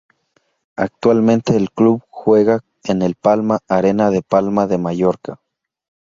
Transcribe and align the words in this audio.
Actualmente 0.77 1.55
el 1.55 1.69
club 1.69 2.01
juega 2.09 2.61
en 2.85 3.03
el 3.03 3.13
Palma 3.13 3.59
Arena 3.67 4.09
de 4.09 4.23
Palma 4.23 4.65
de 4.65 4.79
Mallorca. 4.79 5.39